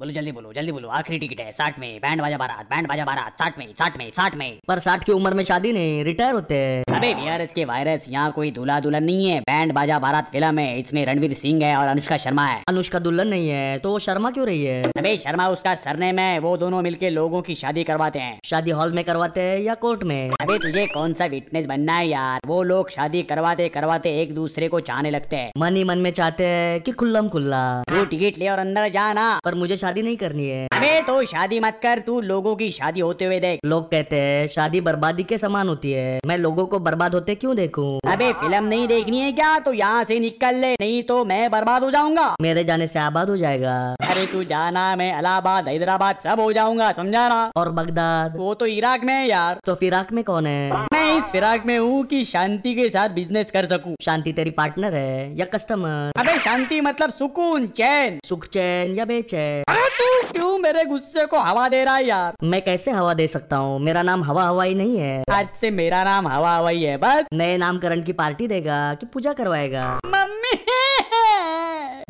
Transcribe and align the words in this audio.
बोलो, 0.00 0.12
जल्दी 0.12 0.32
बोलो 0.32 0.52
जल्दी 0.52 0.72
बोलो। 0.72 0.88
आखिरी 0.88 1.18
टिकट 1.18 1.40
है, 1.40 1.52
साठ 1.52 1.78
में। 1.78 2.00
बैंड 2.00 2.20
बाजा 2.20 2.36
बारात, 2.36 2.66
बैंड 2.66 2.88
बाजा 2.88 3.04
बारात, 3.04 3.38
साठ 3.38 3.58
में 3.58 3.66
साठ 3.72 3.96
में 3.96 4.10
साठ 4.10 4.34
में। 4.34 4.58
पर 4.68 4.78
साठ 4.78 5.04
की 5.04 5.12
उम्र 5.12 5.34
में 5.34 5.44
शादी 5.44 5.72
नहीं, 5.72 6.04
रिटायर 6.04 6.34
होते 6.34 6.56
हैं। 6.56 6.91
अबे 7.02 7.12
वीआरएस 7.14 7.52
के 7.52 7.64
वायरस 7.64 8.04
यहाँ 8.08 8.30
कोई 8.32 8.50
दूल्हा 8.50 8.78
दुल्हन 8.80 9.04
नहीं 9.04 9.28
है। 9.28 9.38
बैंड 9.40 9.72
बाजा 9.74 9.98
भारत 9.98 10.24
फ़िल्म 10.32 10.58
है 10.58 10.78
इसमें 10.80 11.04
रणवीर 11.06 11.32
सिंह 11.34 11.64
है 11.64 11.74
और 11.76 11.86
अनुष्का 11.88 12.16
शर्मा 12.16 12.44
है। 12.46 12.62
अनुष्का 12.68 12.98
दुल्हन 12.98 13.28
नहीं 13.28 13.48
है 13.48 13.78
तो 13.78 13.90
वो 13.90 13.98
शर्मा 13.98 14.30
क्यों 14.30 14.46
रही 14.46 14.64
है? 14.64 14.82
अबे 14.98 15.16
शर्मा 15.16 15.46
उसका 15.48 15.74
सरनेम 15.76 16.18
है 16.18 16.38
वो 16.38 16.56
दोनों 16.56 16.82
मिलके 16.82 17.10
लोगों 17.10 17.40
की 17.42 17.54
शादी 17.54 17.84
करवाते 17.84 18.18
हैं। 18.18 18.38
शादी 18.44 18.70
हॉल 18.70 18.92
में 18.92 19.02
करवाते 19.04 19.40
हैं 19.40 19.58
या 19.60 19.74
कोर्ट 19.74 20.02
में? 20.02 20.30
अबे 20.40 20.58
तुझे 20.58 20.86
कौन 20.86 21.12
सा 21.12 21.26
विटनेस 21.26 21.66
बनना 21.66 21.96
है 21.96 22.06
यार? 22.08 22.40
वो 22.46 22.62
लोग 22.62 22.90
शादी 22.90 23.22
करवाते 23.24 23.68
करवाते 23.68 24.10
एक 24.20 24.34
दूसरे 24.34 24.68
को 24.68 24.80
चाहने 24.82 25.10
लगते 25.10 25.36
हैं। 25.36 25.50
मन 25.58 25.76
ही 25.76 25.84
मन 25.84 25.98
में 25.98 26.10
चाहते 26.12 26.46
हैं 26.46 26.80
कि 26.80 26.92
खुल्लम 26.92 27.28
खुल्ला। 27.28 27.64
तू 27.90 28.04
टिकट 28.04 28.38
ले 28.38 28.48
और 28.48 28.58
अंदर 28.58 28.88
जाना 28.90 29.26
पर 29.44 29.54
मुझे 29.54 29.76
शादी 29.76 30.02
नहीं 30.02 30.16
करनी 30.16 30.48
है। 30.48 30.66
अबे 30.72 31.00
तो 31.02 31.22
शादी 31.24 31.60
मत 31.60 31.80
कर 31.82 32.02
तू 32.06 32.20
लोगों 32.22 32.54
की 32.56 32.70
शादी 32.70 33.00
होते 33.00 33.24
हुए 33.24 33.40
देख। 33.40 33.66
लोग 33.66 33.90
कहते 33.90 34.20
हैं 34.20 34.46
शादी 34.50 34.80
बर्बादी 34.82 35.22
के 35.24 35.38
समान 35.38 35.68
होती 35.68 35.92
है। 35.92 36.18
मैं 36.26 36.38
लोगों 36.38 36.66
को 36.66 36.78
बर्बाद 36.92 37.14
होते 37.14 37.34
क्यों 37.34 37.54
देखूँ? 37.56 37.98
अबे 38.06 38.32
फ़िल्म 38.40 38.64
नहीं 38.64 38.86
देखनी 38.88 39.18
है 39.18 39.30
क्या? 39.32 39.58
तो 39.58 39.72
यहाँ 39.72 40.02
से 40.04 40.18
निकल 40.20 40.54
ले 40.54 40.72
नहीं 40.74 41.02
तो 41.02 41.24
मैं 41.24 41.50
बर्बाद 41.50 41.84
हो 41.84 41.90
जाऊँगा। 41.90 42.24
मेरे 42.42 42.64
जाने 42.64 42.86
से 42.86 42.98
आबाद 42.98 43.30
हो 43.30 43.36
जाएगा। 43.36 43.76
अरे 44.02 44.26
तू 44.26 44.42
जाना 44.44 44.84
मैं 44.96 45.08
इलाहाबाद 45.18 45.68
हैदराबाद 45.68 46.18
सब 46.24 46.40
हो 46.40 46.52
जाऊँगा 46.52 46.90
समझा 46.92 47.28
ना? 47.28 47.40
और 47.56 47.70
बगदाद? 47.70 48.36
वो 48.36 48.52
तो 48.54 48.66
इराक 48.66 49.04
में 49.04 49.14
है 49.14 49.26
यार। 49.28 49.60
तो 49.64 49.74
फिराक 49.74 50.12
में 50.12 50.22
कौन 50.24 50.46
है? 50.46 50.70
मैं 50.92 51.16
इस 51.18 51.30
फिराक 51.32 51.66
में 51.66 51.78
हूँ 51.78 52.04
की 52.04 52.24
शांति 52.24 52.74
के 52.74 52.88
साथ 52.90 53.08
बिज़नेस 53.14 53.50
कर 53.50 53.66
सकूँ। 53.66 53.94
शांति 54.02 54.32
तेरी 54.32 54.50
पार्टनर 54.50 54.94
है 54.94 55.36
या 55.38 55.44
कस्टमर 55.54 56.20
अबे 56.20 56.38
शांति 56.40 56.80
मतलब 56.80 57.12
सुकून 57.18 57.66
चैन। 57.76 58.18
सुख 58.24 58.46
चैन 58.48 58.94
या 58.94 59.04
बेचैन? 59.04 59.64
तू 59.92 60.10
क्यों 60.28 60.51
मेरे 60.72 60.84
गुस्से 60.84 61.24
को 61.26 61.38
हवा 61.38 61.68
दे 61.68 61.82
रहा 61.84 61.94
है 61.94 62.06
यार। 62.06 62.34
मैं 62.42 62.60
कैसे 62.64 62.90
हवा 62.90 63.14
दे 63.14 63.26
सकता 63.26 63.56
हूँ? 63.56 63.78
मेरा 63.78 64.02
नाम 64.02 64.22
हवा 64.24 64.44
हवाई 64.44 64.74
नहीं 64.74 64.96
है। 64.98 65.22
आज 65.32 65.48
से 65.54 65.70
मेरा 65.70 66.02
नाम 66.04 66.28
हवा 66.28 66.54
हवाई 66.56 66.82
है 66.82 66.96
बस। 66.96 67.24
नए 67.32 67.56
नामकरण 67.56 68.02
की 68.02 68.12
पार्टी 68.12 68.46
देगा 68.48 68.78
कि 68.94 69.06
पूजा 69.06 69.32
करवाएगा। 69.32 69.84
मम्मी। 70.06 70.52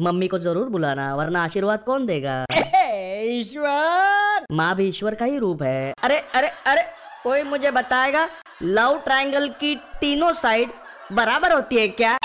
मम्मी 0.01 0.29
को 0.29 0.39
ज़रूर 0.39 0.69
बुलाना 0.69 1.15
वरना 1.15 1.43
आशीर्वाद 1.45 1.83
कौन 1.87 2.07
देगा? 2.07 2.45
ईश्वर। 3.25 4.47
माँ 4.53 4.75
भी 4.77 4.89
ईश्वर 4.89 5.15
का 5.15 5.25
ही 5.25 5.39
रूप 5.39 5.63
है। 5.63 5.93
अरे 6.03 6.19
अरे 6.35 6.49
अरे 6.67 6.83
कोई 7.25 7.43
मुझे 7.43 7.71
बताएगा? 7.71 8.29
लव 8.63 9.01
ट्रायंगल 9.05 9.49
की 9.61 9.75
तीनों 10.01 10.33
साइड 10.33 10.71
बराबर 11.13 11.53
होती 11.53 11.77
है 11.77 11.89
क्या? 11.89 12.17